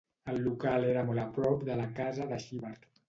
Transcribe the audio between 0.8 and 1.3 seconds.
era molt a